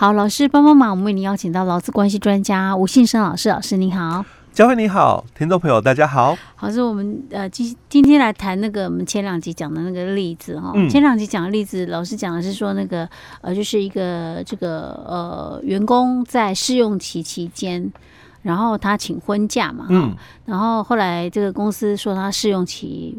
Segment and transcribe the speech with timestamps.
[0.00, 4.24] 好，老师帮帮忙，我们为您邀请到劳资关系专家吴信生老师，老师您好。
[4.52, 6.38] 佳慧你好，听众朋友大家好。
[6.54, 10.70] 好，是我们呃今今天来谈那个我们前两集讲的那个例子哈。
[10.76, 13.08] 嗯、前两集讲的例子，老师讲的是说那个
[13.40, 17.92] 呃就是一个这个呃员工在试用期期间，
[18.42, 23.18] 然后他请婚假嘛，嗯，然后后来这个公司说他试用期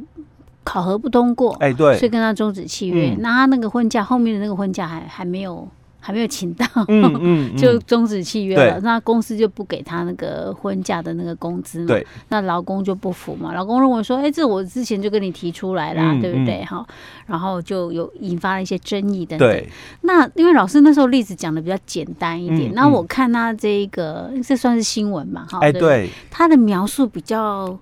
[0.64, 3.10] 考核不通过，哎、欸、对，所以跟他终止契约。
[3.10, 5.68] 嗯、那他那个婚假后面的那个婚假还还没有。
[6.00, 7.20] 还没有请到，嗯嗯
[7.54, 8.80] 嗯、 就终止契约了。
[8.82, 11.88] 那公司就不给他那个婚假的那个工资嘛。
[11.88, 13.54] 对那老公就不服嘛。
[13.54, 16.96] 老公认为说：“哎、欸，这我之前就跟你提出来啦，嗯、对不对？”哈、嗯，
[17.28, 19.48] 然后就有引发了一些争议等等。
[19.48, 19.70] 对
[20.02, 25.46] 那因为老师那时候例子讲的比较简单一点，那、嗯、我看他这个，这算是新闻嘛？
[25.50, 27.78] 哈，哎，对，他的描述比较。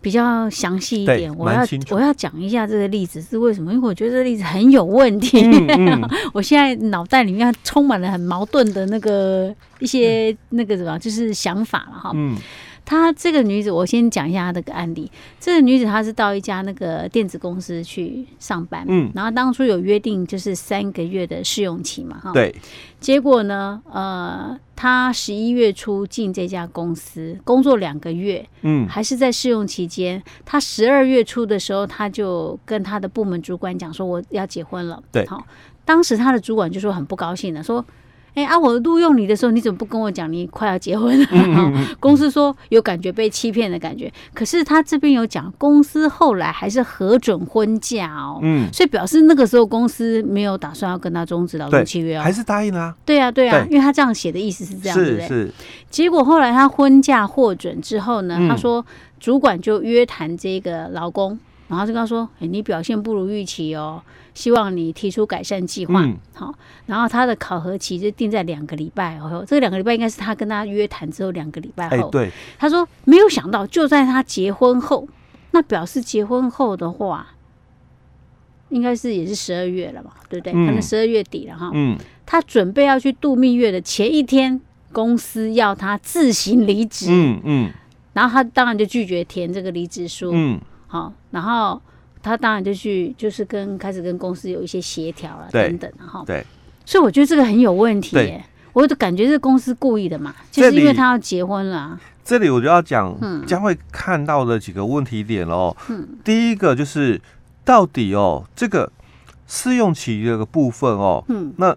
[0.00, 3.72] 比较详细一点，我要我要讲一下这个例子是为什么？
[3.72, 5.42] 因为我觉得这个例子很有问题。
[5.42, 12.12] 嗯嗯、 我现在脑袋里面充满了很矛盾的那个一些那个什么，就是想法了哈。
[12.14, 12.36] 嗯
[12.90, 15.08] 她这个女子，我先讲一下她的个案例。
[15.38, 22.52] 这个女子她是到一家那个电子公司去上班，嗯，然后当初有约定就是三个月的试用期嘛，哈，对。
[22.98, 30.20] 结果呢，呃，她十一月初进这家公司工作两个月，嗯，还是在试用期间。
[30.44, 35.46] 她十二月初的时候，她就跟她的部门主管讲说我要结婚了，对，好。
[35.84, 37.84] 当时她的主管就说很不高兴的说。
[38.34, 38.58] 哎、欸、啊！
[38.58, 41.26] 我录用你的时候，你怎么不跟我讲你快要结婚了？
[41.32, 48.38] 嗯嗯嗯、 公司说有感觉被欺骗的感觉，可是他这边有讲，公司后来还是核准婚假哦。
[48.42, 52.94] 嗯，所以表示那个时候公司没有打算要跟他终止劳动契约哦，还是答应了、啊。
[53.04, 55.20] 对啊，对啊，对因为他这样写的意思是这样子。
[55.20, 55.52] 是是。
[55.90, 58.84] 结果后来他婚假获准之后呢，嗯、他说
[59.18, 61.38] 主管就约谈这个劳工，
[61.70, 64.02] 然后就跟他说：“哎、欸，你表现不如预期哦。”
[64.34, 66.02] 希望你提出改善计划，
[66.34, 66.54] 好、嗯，
[66.86, 72.06] 然后他的考核期就定在两个礼拜后，这个两个礼拜应该是他跟他约谈之后两个礼拜后。
[72.06, 75.06] 欸、对，他说没有想到就在他结婚后，
[75.50, 77.26] 那表示结婚后的话，
[78.68, 80.52] 应该是也是十二月了嘛，对不对？
[80.52, 81.70] 嗯、可能十二月底了哈。
[81.74, 84.60] 嗯，他准备要去度蜜月的前一天，
[84.92, 87.08] 公司要他自行离职。
[87.10, 87.70] 嗯嗯，
[88.12, 90.30] 然后他当然就拒绝填这个离职书。
[90.32, 91.80] 嗯，好，然后。
[92.22, 96.44] 他当然就去，就是跟开始跟公司有一些协调了，等等，然后对，
[96.84, 101.98] 所以我觉得这个很有问题耶，我就感觉是公司故意的嘛，就是因为他要结婚了。
[102.22, 105.74] 这里我就要讲，将会看到的几个问题点喽。
[105.88, 107.18] 嗯，第一个就是
[107.64, 108.92] 到底哦，这个
[109.46, 111.74] 试用期这个部分哦，嗯，那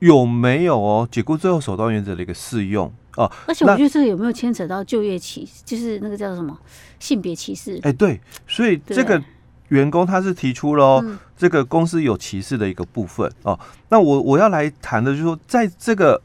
[0.00, 3.30] 有没有哦解雇最后手段原则的一个适用哦？
[3.46, 6.58] 而且我觉得这个有没有牵扯到就业歧，就是那个叫什么
[6.98, 7.78] 性别歧视？
[7.82, 9.22] 哎，对，所以这个。
[9.68, 11.02] 员工他是提出了
[11.36, 13.58] 这个公司有歧视的一个部分哦，
[13.88, 16.20] 那我我要来谈的就是说，在这个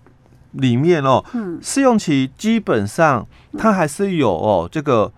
[0.52, 1.24] 里面哦，
[1.62, 3.26] 试用期基本上
[3.58, 5.12] 它还是有哦这个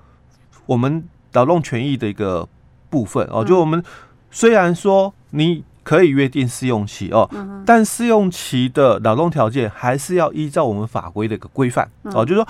[0.68, 1.04] 我们
[1.34, 2.48] 劳动权益的一个
[2.92, 3.84] 部分哦，就我们
[4.30, 7.30] 虽然说你可以约定试用期哦，
[7.66, 12.48] 但试用期的劳动条件还是要依照我们法规的一个规范哦，就是说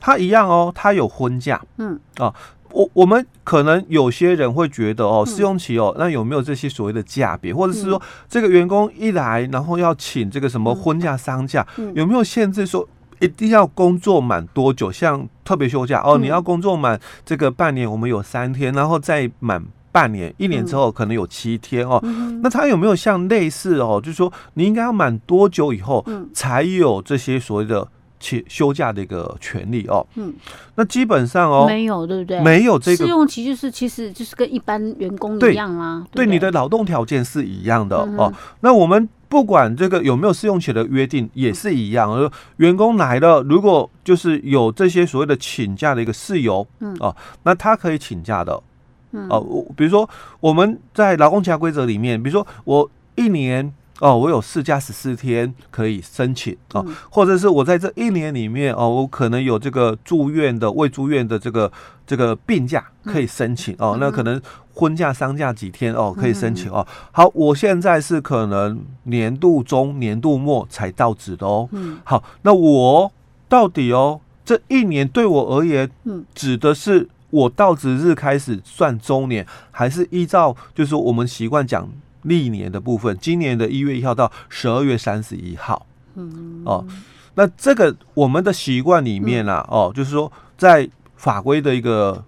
[0.00, 1.98] 它一样哦，它有婚假，嗯。
[2.18, 2.32] 啊。
[2.74, 8.00] 我我们可能有些人会觉得哦，试用期哦，那有没有这些所谓的价别，或者是说
[8.30, 12.88] 这个员工一来，然后要请这个什么婚假、丧假，有没有限制说
[13.20, 14.90] 一定要工作满多久？
[14.90, 22.00] 像特别休假哦，你要工作满这个半年，我们有三天，然后再满半年，一年之后可能有七天哦。
[22.42, 27.86] 那他有没有像类似哦，就是说你应该要满多久以后才有这些所谓的？
[28.22, 30.32] 休休假的一个权利哦，嗯，
[30.76, 32.40] 那基本上哦，没有对不对？
[32.40, 38.32] 没有这个试用期，就是其实就是跟一般员工一样啊，对，你的劳动条件是一样的哦。
[38.60, 42.12] 那我们不管这个有没有试用期的约定，也是一样。
[42.12, 48.62] 而员工来了，如果就是有这些所谓的请假的一个事由，嗯哦，那他可以请假的，
[49.12, 50.08] 嗯哦，比如说
[50.40, 53.72] 我们在劳工其他规则里面，比如说我一年。
[54.00, 61.70] 哦，我有四加十四天可以申请哦，或者是我在这一年里面哦，我可能有这个住院的未住院的这个
[62.04, 64.42] 这个病假可以申请哦，那可能
[64.74, 66.84] 婚假丧假几天哦可以申请哦。
[67.12, 71.68] 好，我现在是可能年度中年度末才到职的哦。
[72.02, 73.12] 好，那我
[73.48, 75.88] 到底哦这一年对我而言，
[76.34, 81.88] 指的是我到值日开始算周年，还是依照就是我们习惯讲？
[82.24, 85.84] 历年的部分，今年的一月一号到十二月三十一号，
[86.14, 86.86] 嗯，哦，
[87.34, 92.24] 那这个我们的习惯里面啊，嗯、哦，就是说在法规的一个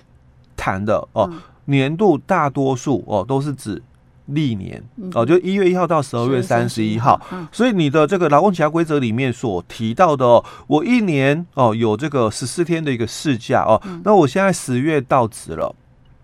[0.56, 3.80] 谈的哦，嗯、年度大多数哦都是指
[4.26, 4.82] 历年
[5.12, 7.20] 哦，就一月一号到十二月三十一号，
[7.52, 15.74] 所以你的这个劳工请假规则里面所提到的哦，我一年哦有这个十四天的一个事假哦，那我现在十月到职了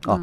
[0.07, 0.21] 哦，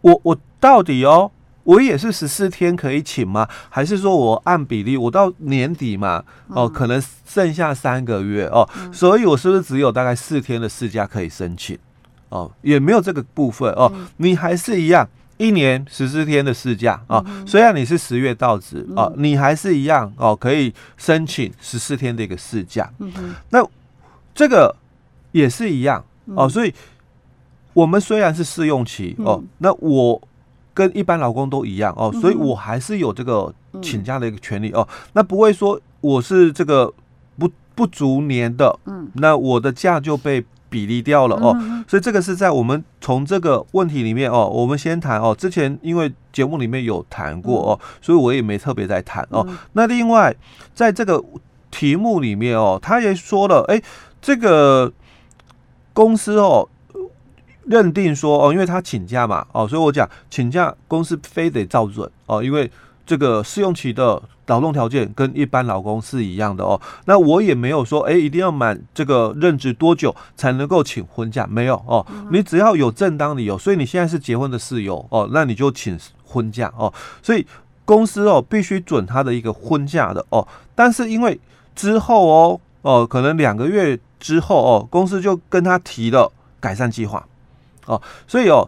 [0.00, 1.30] 我我到底哦，
[1.64, 3.48] 我也是十四天可以请吗？
[3.68, 11.76] 还是说我按比例，我到年底嘛哦，可能剩下三个月哦，所以我是不是只有大概四天的事假可以申请？
[12.28, 12.50] 哦？
[12.62, 15.08] 也没有这个部分哦，你还是一样。
[15.38, 22.90] 一年十四天的事假啊，虽然你是十月到职啊，你还是一样哦，可以申请十四天的一个事假。
[23.50, 23.64] 那
[24.34, 24.74] 这个
[25.32, 26.04] 也是一样
[26.34, 26.74] 哦，所以
[27.72, 30.20] 我们虽然是试用期哦，那我
[30.74, 34.86] 跟一般劳工都一样哦，所以我还是有这个请假的一个权利哦。
[35.12, 36.92] 那不会说我是这个
[37.38, 38.78] 不不足年的，
[39.14, 40.44] 那我的假就被。
[40.70, 41.56] 比例掉了哦，
[41.88, 45.34] 所以这个是在我们从这个问题里面哦，我们先谈哦。
[45.34, 49.46] 之前因为节目里面有谈过哦，所以我也没特别在谈哦。
[49.72, 50.34] 那另外
[50.74, 51.22] 在这个
[51.70, 53.80] 题目里面哦，他也说了，哎，
[54.20, 54.92] 这个
[55.92, 56.68] 公司哦
[57.64, 62.70] 认定说哦，因为他请假嘛哦，所以我讲请假公司非得照准哦，因为
[63.08, 64.22] 这个试用期的。
[64.48, 76.90] 劳动条件跟一般劳工是一样的哦，那我也没有说，哎，一定要满这个任职多久才能够请婚假，没有哦，你只要有正当理由，所以你现在是结婚的事由哦，那你就请婚假哦，
[77.22, 77.46] 所以
[77.84, 81.38] 公司哦必须准他的一个婚假的哦，但是因为
[81.76, 87.22] 之后哦哦，可能两个月之后哦，公司就跟他提了改善计划
[87.84, 88.66] 哦，所以哦。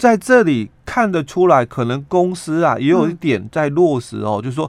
[0.00, 4.68] 在这里看得出来，可能公司啊也有一点在落实哦，就是说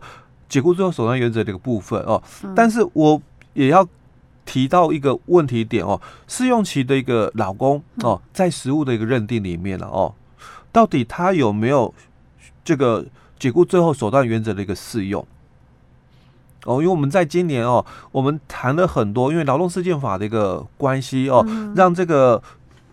[0.50, 2.22] 解雇最后手段原则这个部分哦。
[2.54, 3.22] 但是我
[3.54, 3.88] 也要
[4.46, 10.14] 提到一个问题点哦，试用期的一个老公哦，在实务的一个认定里面了哦，
[10.70, 11.94] 到底他有没有
[12.66, 13.06] 这个
[13.40, 15.26] 解雇最后手段原则的一个适用
[16.66, 16.82] 哦？
[16.82, 22.44] 因为我们在今年哦，我们谈了很多，因为劳动事件法的一个关系哦，让这个。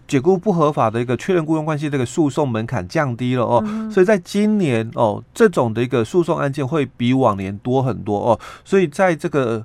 [0.09, 3.63] 解雇不合法的一个确认雇佣关系，这个诉讼门槛降低了哦，
[3.93, 9.65] 所以在今年哦，这种的一个诉讼案件会比往年多很多哦，所以在这个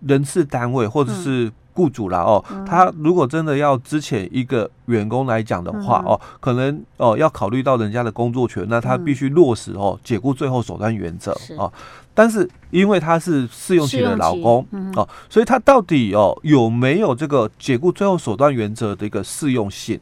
[0.00, 11.70] 人事单位或者是雇主啦哦，他如果真的要之前一个员工来讲的话哦，可能哦要考虑到人家的工作权，那他必须落实哦解雇最后手段原则哦。
[12.14, 20.00] 但是因为他是试用期的劳工哦，所以他到底哦有没有这个解雇最后手段原则的一个适用性？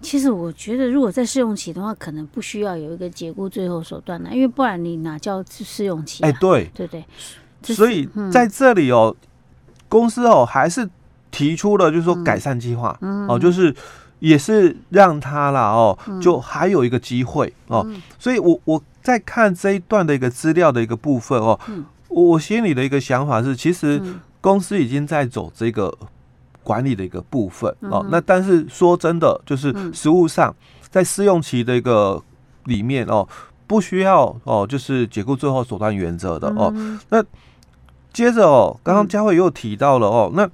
[0.00, 6.22] 其实我觉得，如果在试用期的话，可能不需要有一个解雇最后手段呢，因为不然你哪叫试用期？
[6.22, 7.02] 哎，对对对。
[7.62, 9.16] 所以在这里哦，
[9.88, 10.88] 公司哦还是
[11.30, 12.98] 提出了就是说改善计划
[13.28, 13.74] 哦，就是
[14.18, 17.86] 也是让他啦哦，就还有一个机会哦。
[18.18, 18.82] 所以我我。
[19.04, 21.60] 在看这一段的一个资料的一个部分哦，
[22.08, 24.02] 我心里的一个想法是，其实
[24.40, 25.94] 公司已经在走这个
[26.62, 28.06] 管理的一个部分哦。
[28.08, 30.56] 那但是说真的，就是实务上
[30.88, 32.18] 在试用期的一个
[32.64, 33.28] 里面哦，
[33.66, 36.72] 不需要哦，就是解雇最后手段原则的哦。
[37.10, 37.22] 那
[38.14, 40.48] 接着哦，刚刚佳慧又提到了哦，那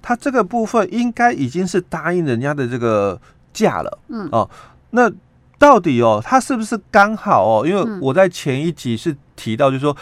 [0.00, 3.20] 他这个部分应该已经是答应人家的这个
[3.52, 4.48] 价了，嗯哦，
[4.92, 5.12] 那。
[5.60, 7.66] 到底哦，他是不是刚好哦？
[7.66, 9.94] 因为我在前一集是提到，就是说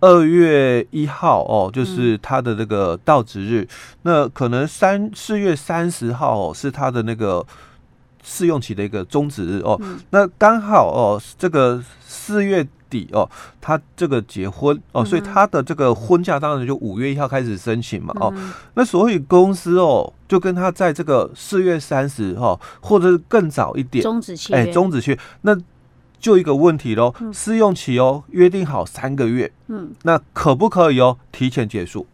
[0.00, 3.68] 二月一号哦，就是他的那个到职日，
[4.00, 7.44] 那可能三四月三十号哦，是他的那个
[8.22, 9.78] 试用期的一个终止日哦。
[10.08, 12.66] 那刚好哦，这个四月。
[12.92, 13.26] 底哦，
[13.58, 18.32] 他这个结婚哦，所以他的这个婚假当然就五月一号开始申请嘛哦，
[18.74, 25.56] 那所以公司哦就跟他在这个四月三十号或者是更早一点终止期，哎，终止期，那
[26.20, 32.06] 就一个问题喽，试用期哦约定好三个月，嗯，那可不可以哦提前结束？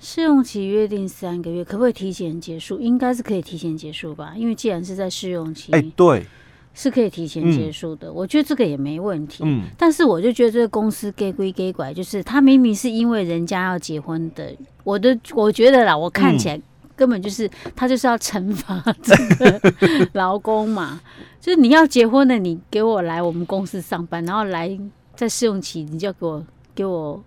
[0.00, 2.78] 试用期约定三个月，可不可以提前结束？
[2.78, 6.26] 应该是可以提前结束吧，因为既然是在试用期，哎，对。
[6.74, 9.42] 是可以提前结束的，嗯、我觉得这个也没问题。
[9.44, 16.60] 嗯，但是我就觉得这个公司给归给拐，就是他明明是因为人家要结婚的，我的我觉得啦，我看起来
[16.94, 19.60] 根本就是、嗯、他就是要惩罚这个
[20.14, 21.00] 劳工嘛，
[21.40, 24.78] 就是你要结婚的，你给我来我们公司上班，然后来
[25.16, 27.22] 在试用期你就给我给我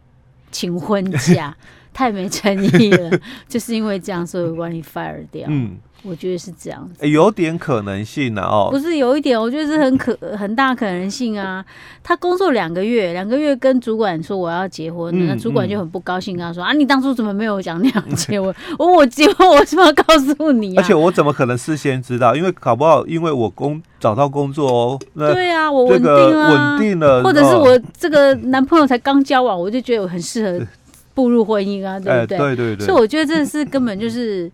[0.51, 1.55] 请婚假。
[1.93, 3.19] 太没诚意了，
[3.50, 5.45] 就是因为这样，所以我把你 fire 掉。
[5.50, 5.75] 嗯。
[6.03, 11.63] 我觉得是这样子，欸，有点可能性呢，哦，不是有一点，我觉得是很可很大可能性啊。
[12.03, 18.51] 他工作两个月，两个月跟主管说我要结婚，嗯，那主管就很不高兴，跟他说，嗯，啊，你当初怎么没有讲那样结婚？
[18.79, 20.81] 我我结婚，我怎么要告诉你啊？
[20.81, 22.36] 而且我怎么可能事先知道？
[22.36, 30.65] 因为搞不好，因为我工找到工作哦，对啊，我稳定啊，稳定了，或者是我这个男朋友才刚交往，我就觉得我很适合
[31.13, 32.38] 步入婚姻啊，对不对？
[32.39, 34.51] 欸，对对对，所以我觉得这是根本就是。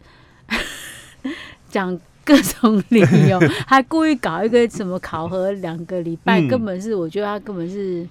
[1.78, 8.06] 讲各种理由， 还故意搞一个什么考核两个礼拜，根本是我觉得他根本是，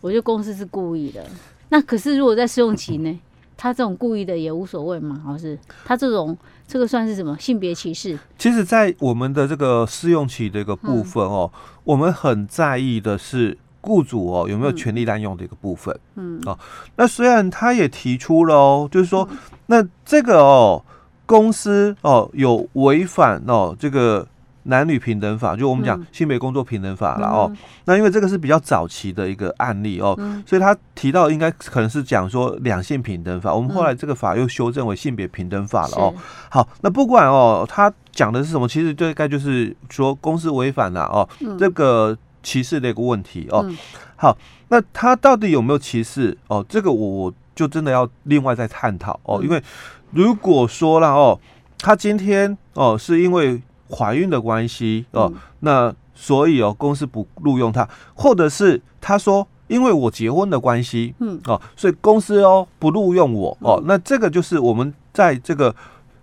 [0.00, 1.24] 我觉得公司是故意的。
[1.68, 3.20] 那可是如果在试用期呢，
[3.56, 5.22] 他这种故意的也无所谓嘛？
[5.24, 6.36] 还是他这种
[6.66, 8.18] 这个算是什么性别歧视？
[8.36, 11.48] 其实，在我们的这个试用期的一个部分哦，
[11.84, 15.96] 我们很在意的是雇主哦有没有权利滥用的一个部分。
[16.16, 16.58] 嗯，哦，
[16.96, 19.28] 那虽然他也提出了哦，就是说
[19.66, 20.82] 那这个哦。
[21.28, 24.26] 公司哦有违反哦这个
[24.62, 27.52] 男女平等法，就我们讲性别工作平等法了哦。
[27.84, 33.54] 那因为这个是比较早期的一个案例哦，所以他提到应该可能是讲说两性平等法。
[33.54, 36.14] 我们后来这个法又修正为性别平等法了哦。
[36.50, 43.70] 好，那不管哦，他讲的是什么，其实大概就是说公司违反了哦这个歧视的一个问题哦。
[44.16, 44.36] 好，
[44.68, 46.64] 那他到底有没有歧视哦？
[46.66, 49.62] 这个我我就真的要另外再探讨哦，因为。
[50.10, 51.38] 如果说了哦，
[51.78, 53.60] 他今天哦是因为
[53.90, 61.40] 怀孕的关系哦，嗯、那所以哦公司不录用他，或者是他说因为我结婚的关系，嗯。
[61.46, 65.74] 哦，所以公司哦不录用我哦，那这个就是我们在这个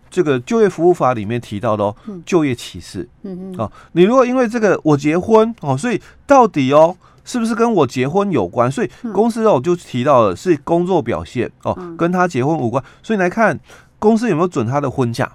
[0.10, 6.96] 这个就业服务法里面提到的哦，就业歧视，嗯嗯哦，你如果因为这个我结婚哦，所以到底哦。
[7.26, 8.72] 是不是跟我结婚有关？
[8.72, 12.82] 所以公司哦就提到了是工作表现哦，跟他结婚无关。
[13.04, 13.60] 所以来看
[14.00, 15.32] 公司有没有准他的婚假？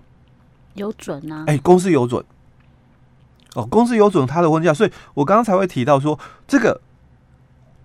[0.74, 1.44] 有准啊！
[1.48, 2.24] 哎，公司有准
[3.54, 4.72] 哦，公司有准他的婚假。
[4.72, 6.16] 所以我刚刚才会提到说，
[6.46, 6.80] 这个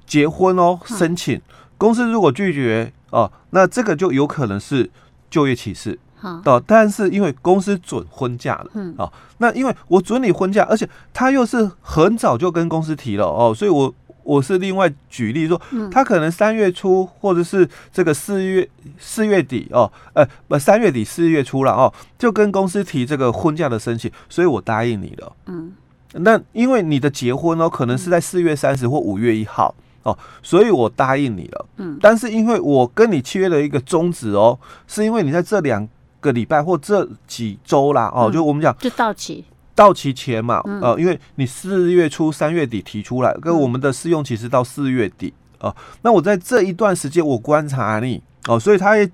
[0.06, 1.42] 结婚哦申请，
[1.78, 4.92] 公司如果拒绝哦，那这个就有可能是
[5.32, 5.98] 就业歧视。
[6.46, 18.68] 哦，但是因为公司准婚假了，嗯，哦，那因为我准你婚假，而且他又是很早就跟公司提了哦，所以我我是另外举例说，他可能三月初或者是这个四月
[18.98, 25.74] 四月底哦，呃不三月底四月初了哦，就跟公司提这个婚假的申请，所以我答应你了，嗯，
[26.14, 35.88] 那因为你的结婚哦，可能是在四月三十或五月一号哦，所以我答应你了，嗯，但是因为我跟你契约的一个终止哦，是因为你在这两。
[36.26, 49.10] 个礼拜或这几周啦，哦，就我们讲，就到期，到期前嘛，呃，因为你四月初三月底提出来，跟我们的试用期是到四月底啊，那我在这一段时间我观察你哦，所以他也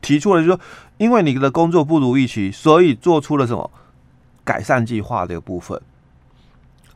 [0.00, 0.60] 提出了，就是说，
[0.96, 3.70] 因为你的工作不如预期，所以做出了什么
[4.42, 5.80] 改善计划的一个部分，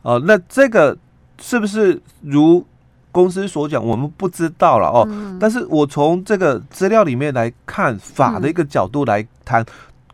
[0.03, 0.97] 哦，那这个
[1.41, 2.65] 是不是如？
[3.13, 5.07] 公司所讲，我们不知道了哦。
[5.11, 9.65] 嗯、但是我从这个资料里面来看，法的一个角度来谈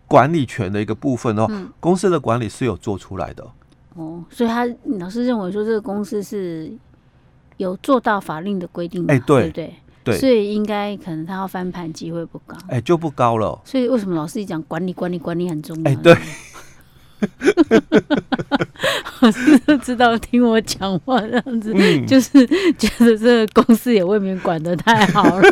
[0.06, 1.46] 管理权的一个部分哦。
[1.50, 3.46] 嗯、公司的管理是有做出来的。
[3.94, 4.66] 哦，所以他
[4.98, 6.70] 老师认为说，这个公司是
[7.56, 9.74] 有做到法令的规定的，哎，对对对，
[10.04, 13.58] 对所以应该可能他要翻盘机会不高，哎，就不高了。
[13.64, 15.90] 所以为什么老师一讲管理管理管理很重要？
[15.90, 16.16] 哎，对。
[19.26, 25.42] 我是知道听我讲话这样子，嗯、就是觉得这个公司也未免管得太好了。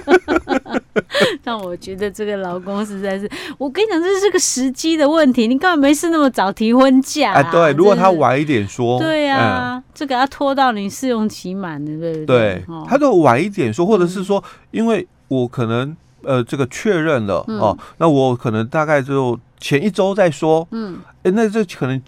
[1.43, 3.29] 但我觉得这个老公实在是，
[3.59, 5.49] 我跟你讲，这是个时机的问题。
[5.49, 7.41] 你干嘛没事那么早提婚假、啊？
[7.41, 12.27] 哎，对，如果他晚一点说，对呀、啊，这个要拖到你试用期满的，对不对？
[12.27, 22.01] 对，他都晚一点说，或者是说，因为我可能呃这个确认了、嗯、哦，那我可能大概就前一周再说，嗯，哎，那这可能。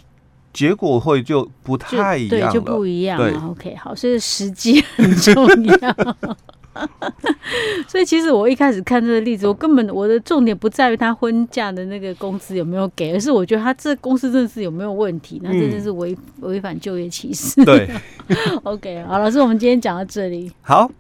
[0.57, 3.49] 结果会就不太一样了，对，就不一样了。
[3.51, 6.17] OK，好，所以时机很重要。
[7.87, 17.63] 所以其实我一开始看这个例子，我根本我的重点不在于他婚假的那个工资有没有给，而是我觉得他这公司真的是有没有问题，那真的是违违反就业歧视。
[17.63, 17.91] 对，
[18.65, 20.51] OK，好，老师，我们今天讲到这里。
[20.63, 20.91] 好。